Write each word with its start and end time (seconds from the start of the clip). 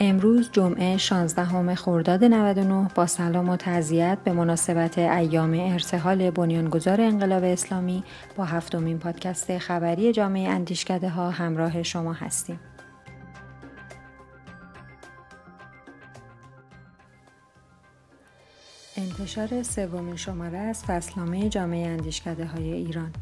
امروز 0.00 0.50
جمعه 0.52 0.96
16 0.96 1.74
خرداد 1.74 2.24
99 2.24 2.88
با 2.94 3.06
سلام 3.06 3.48
و 3.48 3.56
تعذیت 3.56 4.18
به 4.24 4.32
مناسبت 4.32 4.98
ایام 4.98 5.72
ارتحال 5.72 6.30
بنیانگذار 6.30 7.00
انقلاب 7.00 7.44
اسلامی 7.44 8.04
با 8.36 8.44
هفتمین 8.44 8.98
پادکست 8.98 9.58
خبری 9.58 10.12
جامعه 10.12 10.48
اندیشکده 10.48 11.08
ها 11.08 11.30
همراه 11.30 11.82
شما 11.82 12.12
هستیم. 12.12 12.60
انتشار 18.96 19.62
سومین 19.62 20.16
شماره 20.16 20.58
از 20.58 20.84
فصلنامه 20.84 21.48
جامعه 21.48 21.86
اندیشکده 21.86 22.46
های 22.46 22.72
ایران 22.72 23.12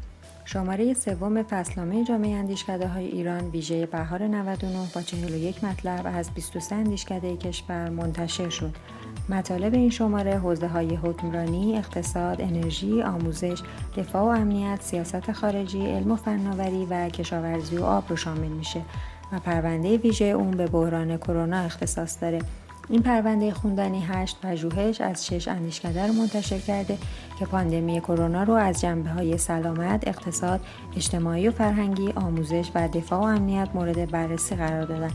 شماره 0.49 0.93
سوم 0.93 1.43
فصلنامه 1.43 2.03
جامعه 2.03 2.35
اندیشکده 2.35 2.87
های 2.87 3.05
ایران 3.05 3.49
ویژه 3.49 3.85
بهار 3.85 4.27
99 4.27 4.77
با 4.95 5.01
41 5.01 5.63
مطلب 5.63 6.01
از 6.05 6.29
23 6.31 6.75
اندیشکده 6.75 7.37
کشور 7.37 7.89
منتشر 7.89 8.49
شد. 8.49 8.75
مطالب 9.29 9.73
این 9.73 9.89
شماره 9.89 10.37
حوزه 10.37 10.67
های 10.67 10.95
حکمرانی، 10.95 11.77
اقتصاد، 11.77 12.41
انرژی، 12.41 13.01
آموزش، 13.01 13.61
دفاع 13.97 14.23
و 14.23 14.27
امنیت، 14.27 14.81
سیاست 14.81 15.31
خارجی، 15.31 15.87
علم 15.87 16.11
و 16.11 16.15
فناوری 16.15 16.85
و 16.85 17.09
کشاورزی 17.09 17.77
و 17.77 17.83
آب 17.83 18.03
رو 18.09 18.15
شامل 18.15 18.47
میشه 18.47 18.81
و 19.31 19.39
پرونده 19.39 19.97
ویژه 19.97 20.25
اون 20.25 20.51
به 20.51 20.67
بحران 20.67 21.17
کرونا 21.17 21.57
اختصاص 21.57 22.21
داره 22.21 22.39
این 22.89 23.01
پرونده 23.01 23.53
خوندنی 23.53 24.05
هشت 24.07 24.37
پژوهش 24.41 25.01
از 25.01 25.25
شش 25.25 25.47
اندیشکده 25.47 26.07
رو 26.07 26.13
منتشر 26.13 26.59
کرده 26.59 26.97
که 27.39 27.45
پاندمی 27.45 28.01
کرونا 28.01 28.43
رو 28.43 28.53
از 28.53 28.81
جنبه 28.81 29.09
های 29.09 29.37
سلامت، 29.37 30.07
اقتصاد، 30.07 30.59
اجتماعی 30.95 31.47
و 31.47 31.51
فرهنگی، 31.51 32.11
آموزش 32.15 32.71
و 32.75 32.87
دفاع 32.87 33.19
و 33.19 33.23
امنیت 33.23 33.69
مورد 33.73 34.11
بررسی 34.11 34.55
قرار 34.55 34.83
دادن. 34.83 35.11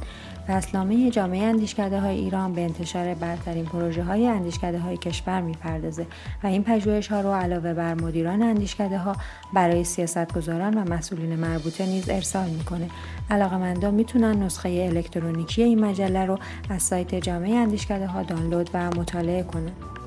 فصلنامه 0.49 1.11
جامعه 1.11 1.43
اندیشکده 1.43 2.01
های 2.01 2.19
ایران 2.19 2.53
به 2.53 2.61
انتشار 2.61 3.15
برترین 3.15 3.65
پروژه 3.65 4.03
های 4.03 4.27
اندیشکده 4.27 4.79
های 4.79 4.97
کشور 4.97 5.41
می‌پردازه 5.41 6.07
و 6.43 6.47
این 6.47 6.65
پژوهش 6.65 7.09
ها 7.09 7.21
رو 7.21 7.33
علاوه 7.33 7.75
بر 7.75 7.95
مدیران 7.95 8.43
اندیشکده 8.43 8.99
ها 8.99 9.17
برای 9.55 9.85
سیاستگزاران 9.85 10.75
و 10.75 10.95
مسئولین 10.95 11.37
مربوطه 11.37 11.87
نیز 11.87 12.11
ارسال 12.11 12.49
می‌کنه. 12.49 12.89
علاقمندان 13.31 13.95
می‌تونن 13.95 14.43
نسخه 14.43 14.69
الکترونیکی 14.69 15.63
این 15.63 15.85
مجله 15.85 16.27
رو 16.27 16.39
از 16.71 16.83
سایت 16.83 17.15
جامعه 17.15 17.55
اندیشکده 17.55 18.07
ها 18.07 18.23
دانلود 18.23 18.71
و 18.75 18.91
مطالعه 18.91 19.43
کنند 19.43 20.02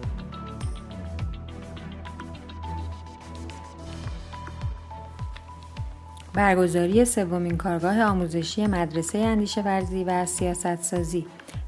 برگزاری 6.36 7.06
سومین 7.06 7.58
کارگاه 7.58 8.02
آموزشی 8.02 8.68
مدرسه 8.68 9.18
اندیشه 9.18 9.62
ورزی 9.62 10.04
و 10.04 10.26
سیاست 10.26 10.82
سازی 10.82 11.26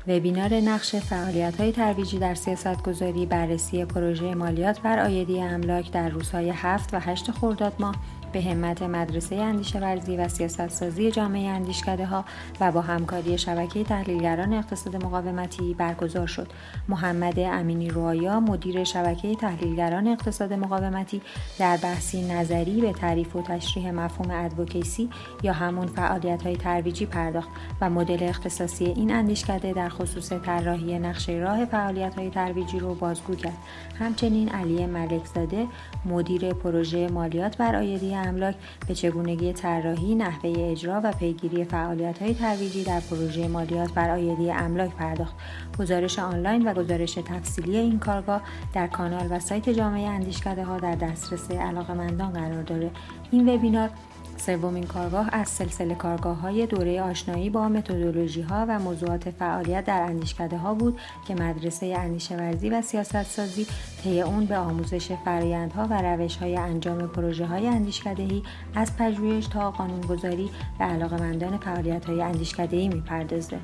وبینار 0.08 0.54
نقش 0.54 0.96
فعالیت 0.96 1.62
های 1.62 1.72
ترویجی 1.72 2.20
در 2.20 2.36
سیاست 2.36 2.84
گذاری 2.84 3.26
بررسی 3.26 3.86
پروژه 3.86 4.36
مالیات 4.36 4.82
بر 4.82 5.00
آیدی 5.00 5.42
املاک 5.42 5.92
در 5.92 6.10
روزهای 6.10 6.50
7 6.50 6.94
و 6.94 7.00
8 7.00 7.32
خرداد 7.32 7.73
ماه 7.80 7.95
به 8.38 8.44
همت 8.44 8.82
مدرسه 8.82 9.36
اندیشه 9.36 9.80
ورزی 9.80 10.18
و 10.18 10.28
سیاست 10.28 10.68
سازی 10.68 11.12
جامعه 11.12 11.50
اندیشکده 11.50 12.06
ها 12.06 12.26
و 12.60 12.72
با 12.72 12.82
همکاری 12.82 13.38
شبکه 13.38 13.84
تحلیلگران 13.84 14.54
اقتصاد 14.54 14.96
مقاومتی 14.96 15.74
برگزار 15.74 16.28
شد. 16.28 16.48
محمد 16.88 17.40
امینی 17.40 17.90
روایا 17.90 18.40
مدیر 18.40 18.84
شبکه 18.84 19.36
تحلیلگران 19.36 20.08
اقتصاد 20.08 20.54
مقاومتی 20.54 21.22
در 21.60 21.78
بحثی 21.78 22.28
نظری 22.28 22.82
به 22.82 22.94
تعریف 22.94 23.36
و 23.36 23.42
تشریح 23.42 23.92
مفهوم 23.92 24.46
ادوکیسی 24.46 25.10
یا 25.44 25.54
همون 25.54 25.88
فعالیت 25.88 26.44
های 26.44 26.56
ترویجی 26.56 27.06
پرداخت 27.06 27.50
و 27.82 27.90
مدل 27.90 28.23
اختصاصی 28.30 28.86
این 28.86 29.11
اندیشکده 29.11 29.73
در 29.73 29.90
خصوص 29.90 30.34
طراحی 30.34 31.00
نقشه 31.00 31.32
راه 31.32 31.66
فعالیت 31.66 32.16
های 32.16 32.30
ترویجی 32.30 32.80
رو 32.80 32.95
بازگو 32.95 33.36
کرد. 33.36 33.58
همچنین 34.00 34.50
علی 34.50 34.86
ملکزاده 34.86 35.67
مدیر 36.06 36.54
پروژه 36.54 37.08
مالیات 37.08 37.58
بر 37.58 37.76
آیدی 37.76 38.14
املاک 38.27 38.55
به 38.88 38.95
چگونگی 38.95 39.54
طراحی 39.54 40.15
نحوه 40.15 40.54
اجرا 40.58 41.02
و 41.04 41.11
پیگیری 41.11 41.64
فعالیت 41.64 42.21
های 42.21 42.33
ترویجی 42.33 42.83
در 42.83 42.99
پروژه 42.99 43.48
مالیات 43.48 43.93
بر 43.93 44.10
آیدی 44.10 44.52
املاک 44.52 44.95
پرداخت. 44.95 45.36
گزارش 45.80 46.20
آنلاین 46.20 46.67
و 46.67 46.73
گزارش 46.73 47.14
تفصیلی 47.14 47.77
این 47.77 47.99
کارگاه 47.99 48.42
در 48.73 48.87
کانال 48.87 49.27
و 49.30 49.39
سایت 49.39 49.70
جامعه 49.70 50.08
اندیشکده 50.08 50.64
ها 50.64 50.77
در 50.80 50.95
دسترس 50.95 51.52
علاقمندان 51.52 52.33
قرار 52.33 52.64
داره. 52.64 52.92
این 53.32 53.49
وبینار 53.49 53.89
سومین 54.37 54.83
کارگاه 54.83 55.30
از 55.31 55.49
سلسله 55.49 55.95
کارگاه 55.95 56.37
های 56.37 56.65
دوره 56.65 57.02
آشنایی 57.02 57.49
با 57.49 57.70
متدولوژی 57.70 58.42
ها 58.42 58.65
و 58.70 58.80
موضوعات 58.80 59.30
فعالیت 59.30 59.86
در 59.86 60.02
اندیشکده 60.02 60.58
ها 60.58 60.73
بود 60.73 60.99
که 61.27 61.36
مدرسه 61.36 61.86
اندیشه 61.86 62.36
ورزی 62.36 62.70
و 62.70 62.81
سیاست 62.81 63.23
سازی 63.23 63.67
طی 64.03 64.21
اون 64.21 64.45
به 64.45 64.58
آموزش 64.58 65.11
فرایندها 65.11 65.87
و 65.89 66.02
روش 66.02 66.36
های 66.36 66.58
انجام 66.58 67.08
پروژه 67.08 67.45
های 67.45 67.67
اندیشکدهی 67.67 68.43
از 68.75 68.98
پژوهش 68.98 69.48
تا 69.48 69.71
قانونگذاری 69.71 70.49
به 70.80 70.86
علاقمندان 70.86 71.58
فعالیت 71.58 72.05
های 72.05 72.21
اندیشکدهی 72.21 72.87
می‌پردازه. 72.87 73.59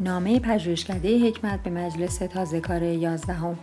نامه 0.00 0.40
پژوهشکده 0.40 1.28
حکمت 1.28 1.62
به 1.62 1.70
مجلس 1.70 2.16
تازه 2.16 2.60
کار 2.60 2.82
11 2.82 3.56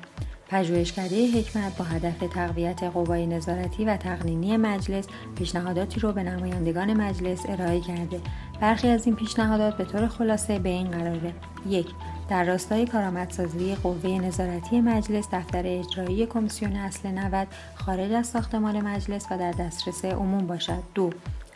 پژوهشکده 0.51 1.31
حکمت 1.31 1.77
با 1.77 1.85
هدف 1.85 2.17
تقویت 2.33 2.83
قوای 2.83 3.27
نظارتی 3.27 3.85
و 3.85 3.97
تقنینی 3.97 4.57
مجلس 4.57 5.07
پیشنهاداتی 5.35 5.99
رو 5.99 6.11
به 6.11 6.23
نمایندگان 6.23 6.93
مجلس 6.93 7.45
ارائه 7.49 7.79
کرده. 7.79 8.21
برخی 8.61 8.87
از 8.87 9.05
این 9.05 9.15
پیشنهادات 9.15 9.77
به 9.77 9.85
طور 9.85 10.07
خلاصه 10.07 10.59
به 10.59 10.69
این 10.69 10.91
قراره. 10.91 11.33
یک 11.67 11.87
در 12.29 12.43
راستای 12.43 12.85
کارآمدسازی 12.85 13.75
قوه 13.75 14.09
نظارتی 14.09 14.81
مجلس 14.81 15.27
دفتر 15.31 15.63
اجرایی 15.65 16.25
کمیسیون 16.25 16.75
اصل 16.75 17.09
90 17.09 17.47
خارج 17.75 18.11
از 18.11 18.27
ساختمان 18.27 18.81
مجلس 18.81 19.25
و 19.31 19.37
در 19.37 19.51
دسترس 19.51 20.05
عموم 20.05 20.47
باشد. 20.47 20.83
دو 20.95 21.09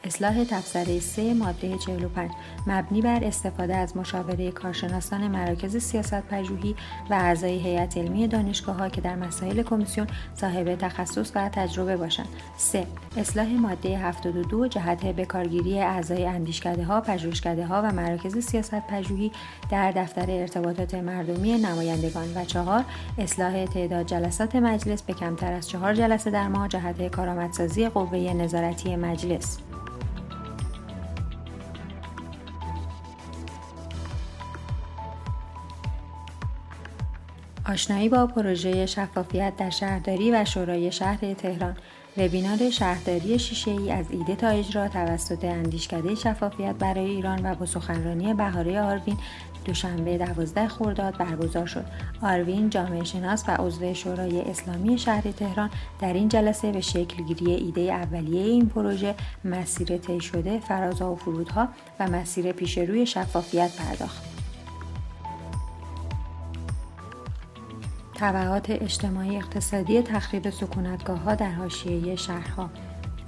اصلاح 0.05 0.43
تبصره 0.43 0.99
3 0.99 1.33
ماده 1.33 1.77
45 1.77 2.31
مبنی 2.67 3.01
بر 3.01 3.23
استفاده 3.23 3.75
از 3.75 3.97
مشاوره 3.97 4.51
کارشناسان 4.51 5.27
مراکز 5.27 5.77
سیاست 5.77 6.21
پژوهی 6.21 6.75
و 7.09 7.13
اعضای 7.13 7.59
هیئت 7.59 7.97
علمی 7.97 8.27
دانشگاه 8.27 8.75
ها 8.75 8.89
که 8.89 9.01
در 9.01 9.15
مسائل 9.15 9.63
کمیسیون 9.63 10.07
صاحب 10.35 10.75
تخصص 10.75 11.31
و 11.35 11.49
تجربه 11.49 11.97
باشند. 11.97 12.27
3 12.57 12.88
اصلاح 13.17 13.47
ماده 13.47 13.97
72 13.97 14.67
جهت 14.67 15.05
بکارگیری 15.05 15.79
اعضای 15.79 16.25
اندیشکده 16.25 16.83
ها 16.83 17.01
پژوهشکده 17.01 17.65
ها 17.65 17.81
و 17.81 17.91
مراکز 17.91 18.38
سیاست 18.38 18.88
پژوهی 18.88 19.31
در 19.71 19.91
دفتر 19.91 20.25
ارتباطات 20.31 20.94
مردمی 20.94 21.57
نمایندگان. 21.57 22.25
و 22.35 22.45
چهار 22.45 22.83
اصلاح 23.17 23.65
تعداد 23.65 24.05
جلسات 24.05 24.55
مجلس 24.55 25.01
به 25.01 25.13
کمتر 25.13 25.53
از 25.53 25.69
چهار 25.69 25.94
جلسه 25.94 26.31
در 26.31 26.47
ماه 26.47 26.67
جهت 26.67 27.07
کارآمدسازی 27.07 27.89
قوه 27.89 28.17
نظارتی 28.17 28.95
مجلس. 28.95 29.64
آشنایی 37.69 38.09
با 38.09 38.27
پروژه 38.27 38.85
شفافیت 38.85 39.53
در 39.57 39.69
شهرداری 39.69 40.31
و 40.31 40.45
شورای 40.45 40.91
شهر 40.91 41.33
تهران 41.33 41.77
وبینار 42.17 42.69
شهرداری 42.69 43.39
شیشه 43.39 43.71
ای 43.71 43.91
از 43.91 44.05
ایده 44.09 44.35
تا 44.35 44.47
اجرا 44.47 44.87
توسط 44.87 45.43
اندیشکده 45.43 46.15
شفافیت 46.15 46.75
برای 46.75 47.05
ایران 47.05 47.51
و 47.51 47.55
با 47.55 47.65
سخنرانی 47.65 48.33
بهاره 48.33 48.81
آروین 48.81 49.17
دوشنبه 49.65 50.17
12 50.17 50.67
خرداد 50.67 51.17
برگزار 51.17 51.65
شد. 51.65 51.85
آروین 52.21 52.69
جامعه 52.69 53.03
شناس 53.03 53.44
و 53.47 53.51
عضو 53.51 53.94
شورای 53.94 54.41
اسلامی 54.41 54.97
شهر 54.97 55.31
تهران 55.31 55.69
در 56.01 56.13
این 56.13 56.27
جلسه 56.27 56.71
به 56.71 56.81
شکل 56.81 57.23
گیری 57.23 57.51
ایده 57.51 57.81
اولیه 57.81 58.41
این 58.41 58.69
پروژه 58.69 59.15
مسیر 59.45 59.97
طی 59.97 60.21
شده 60.21 60.59
فرازها 60.59 61.13
و 61.13 61.15
فرودها 61.15 61.68
و 62.00 62.07
مسیر 62.07 62.51
پیشروی 62.51 63.06
شفافیت 63.06 63.71
پرداخت. 63.77 64.34
تبعات 68.15 68.69
اجتماعی 68.69 69.38
اقتصادی 69.38 70.01
تخریب 70.01 70.50
سکونتگاه 70.50 71.19
ها 71.19 71.35
در 71.35 71.51
حاشیه 71.51 72.15
شهرها. 72.15 72.69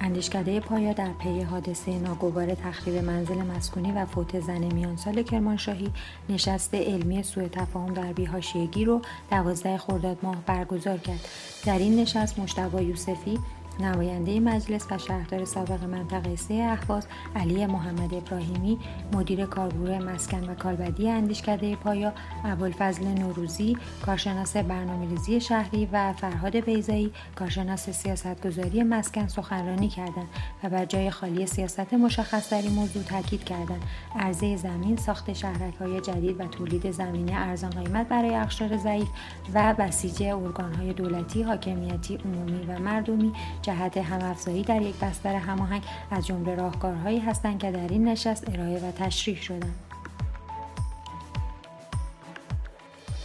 اندیشکده 0.02 0.60
پایا 0.60 0.94
در 0.94 1.12
پی 1.24 1.42
حادثه 1.42 2.00
ناگوار 2.00 2.56
تخریب 2.56 3.04
منزل 3.04 3.42
مسکونی 3.42 3.92
و 3.92 4.06
فوت 4.06 4.40
زن 4.40 4.74
میان 4.74 4.98
سال 4.98 5.24
کرمانشاهی 5.24 5.92
نشست 6.30 6.74
علمی 6.74 7.24
سوء 7.24 7.48
تفاهم 7.48 7.94
در 7.94 8.14
بیهاشیگی 8.14 8.86
رو 8.86 9.02
دوازده 9.32 9.78
خرداد 9.78 10.18
ماه 10.24 10.36
برگزار 10.46 10.98
کرد. 10.98 11.28
در 11.66 11.78
این 11.78 12.00
نشست 12.00 12.40
مشتبا 12.40 12.82
یوسفی 12.82 13.40
نماینده 13.80 14.40
مجلس 14.40 14.92
و 14.92 14.98
شهردار 14.98 15.46
سابق 15.46 15.84
منطقه 15.84 16.36
سه 16.36 16.54
اهواز 16.54 17.08
علی 17.36 17.66
محمد 17.66 18.14
ابراهیمی 18.14 18.80
مدیر 19.14 19.46
کارگروه 19.46 20.00
مسکن 20.00 20.50
و 20.50 20.56
کالبدی 20.56 21.10
اندیشکده 21.10 21.76
پایا 21.76 22.14
ابوالفضل 22.46 23.08
نوروزی 23.08 23.78
کارشناس 24.06 24.58
برنامه‌ریزی 24.58 25.42
شهری 25.42 25.90
و 25.92 26.14
فرهاد 26.14 26.60
بیزایی 26.60 27.12
کارشناس 27.36 27.90
سیاستگذاری 27.90 28.84
مسکن 28.84 29.28
سخنرانی 29.28 29.90
کردند 29.90 30.28
و 30.64 30.70
بر 30.70 30.86
جای 30.86 31.10
خالی 31.10 31.46
سیاست 31.46 31.94
مشخص 31.94 32.54
در 32.54 32.62
این 32.62 32.72
موضوع 32.72 33.04
تاکید 33.04 33.44
کردند. 33.44 33.82
عرضه 34.16 34.58
زمین 34.58 34.96
ساخت 34.98 35.34
شهرک‌های 35.34 36.02
جدید 36.02 36.40
و 36.40 36.46
تولید 36.46 36.92
زمینی 36.92 37.34
ارزان 37.34 37.70
قیمت 37.70 38.08
برای 38.08 38.36
اقشار 38.36 38.78
ضعیف 38.78 39.08
و 39.54 39.74
بسیج 39.74 40.24
ارگانهای 40.24 40.94
دولتی 40.94 41.44
حاکمیتی 41.44 42.16
عمومی 42.16 42.66
و 42.66 42.80
مردمی 42.80 43.34
جهت 43.68 43.98
همافزایی 43.98 44.64
در 44.64 44.82
یک 44.82 44.96
بستر 44.96 45.36
هماهنگ 45.36 45.84
از 46.12 46.28
جمله 46.28 46.56
راهکارهایی 46.56 47.20
هستند 47.20 47.60
که 47.60 47.72
در 47.72 47.88
این 47.88 48.08
نشست 48.08 48.50
ارائه 48.50 48.80
و 48.80 48.92
تشریح 48.92 49.42
شدند. 49.42 49.76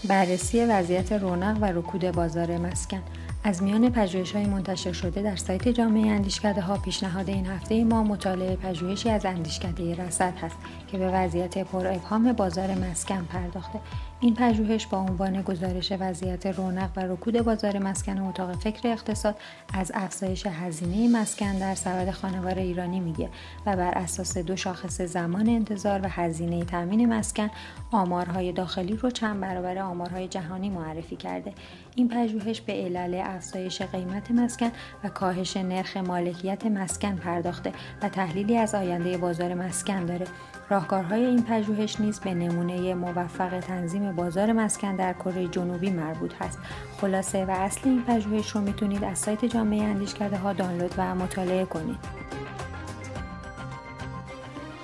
بررسی 0.09 0.65
وضعیت 0.65 1.13
رونق 1.13 1.59
و 1.61 1.65
رکود 1.65 2.11
بازار 2.11 2.59
مسکن. 2.59 3.03
از 3.45 3.63
میان 3.63 3.91
پژوهش 3.91 4.33
های 4.33 4.47
منتشر 4.47 4.93
شده 4.93 5.23
در 5.23 5.37
سایت 5.37 5.69
جامعه 5.69 6.11
اندیشکده 6.11 6.61
ها 6.61 6.77
پیشنهاد 6.77 7.29
این 7.29 7.47
هفته 7.47 7.85
ما 7.85 8.03
مطالعه 8.03 8.57
پژوهشی 8.57 9.11
از 9.11 9.27
اندیشکده 9.27 9.95
رصد 9.95 10.37
هست 10.37 10.57
که 10.89 10.99
به 10.99 11.09
وضعیت 11.09 11.59
پر 11.59 11.87
ابهام 11.87 12.33
بازار 12.33 12.75
مسکن 12.75 13.25
پرداخته. 13.25 13.81
این 14.23 14.35
پژوهش 14.35 14.87
با 14.87 14.99
عنوان 14.99 15.43
گزارش 15.43 15.93
وضعیت 16.01 16.47
رونق 16.47 16.91
و 16.97 17.01
رکود 17.01 17.41
بازار 17.41 17.79
مسکن 17.79 18.19
و 18.19 18.29
اتاق 18.29 18.57
فکر 18.57 18.89
اقتصاد 18.89 19.37
از 19.75 19.93
افزایش 19.95 20.47
هزینه 20.47 21.21
مسکن 21.21 21.59
در 21.59 21.75
سبد 21.75 22.11
خانوار 22.11 22.59
ایرانی 22.59 23.01
میگه 23.01 23.29
و 23.67 23.77
بر 23.77 23.91
اساس 23.99 24.39
دو 24.39 24.57
شاخص 24.57 25.01
زمان 25.01 25.49
انتظار 25.49 26.01
و 26.03 26.09
هزینه 26.09 26.65
تامین 26.65 27.15
مسکن 27.15 27.51
آمارهای 27.91 28.53
داخلی 28.53 28.97
رو 28.97 29.11
چند 29.11 29.41
برابر 29.41 29.79
آمارهای 29.79 30.29
جهانی 30.29 30.71
معرفی 30.71 31.17
کرده. 31.17 31.53
این 31.95 32.09
پژوهش 32.09 32.61
به 32.61 32.73
علل 32.73 33.23
افزایش 33.25 33.83
قیمت 33.83 34.31
مسکن 34.31 34.71
و 35.05 35.09
کاهش 35.09 35.57
نرخ 35.57 35.97
مالکیت 35.97 36.67
مسکن 36.67 37.17
پرداخته 37.17 37.73
و 38.03 38.09
تحلیلی 38.09 38.57
از 38.57 38.75
آینده 38.75 39.19
بازار 39.19 39.55
مسکن 39.55 40.07
داره. 40.07 40.27
راهکارهای 40.71 41.25
این 41.25 41.43
پژوهش 41.43 42.01
نیز 42.01 42.21
به 42.21 42.35
نمونه 42.35 42.95
موفق 42.95 43.61
تنظیم 43.61 44.12
بازار 44.13 44.53
مسکن 44.53 44.97
در 44.97 45.13
کره 45.13 45.49
جنوبی 45.49 45.91
مربوط 45.91 46.33
هست. 46.41 46.59
خلاصه 47.01 47.45
و 47.45 47.51
اصل 47.51 47.81
این 47.85 48.03
پژوهش 48.03 48.51
رو 48.51 48.61
می‌تونید 48.61 49.05
از 49.05 49.19
سایت 49.19 49.45
جامعه 49.45 49.83
اندیشکده 49.83 50.37
ها 50.37 50.53
دانلود 50.53 50.95
و 50.99 51.15
مطالعه 51.15 51.65
کنید. 51.65 51.99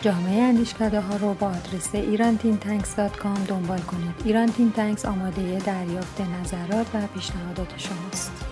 جامعه 0.01 0.43
اندیشکده 0.43 1.01
ها 1.01 1.17
رو 1.17 1.35
با 1.35 1.47
آدرس 1.47 1.95
iranthinktanks.com 1.95 3.49
دنبال 3.49 3.81
کنید. 3.81 4.15
Iran 4.25 4.53
Think 4.53 4.79
Tanks 4.79 5.05
آماده 5.05 5.59
دریافت 5.59 6.21
نظرات 6.21 6.87
و 6.95 7.07
پیشنهادات 7.15 7.75
شماست 7.77 8.48